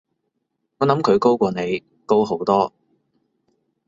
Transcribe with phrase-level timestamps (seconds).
[0.79, 2.73] 我諗佢高過你，高好多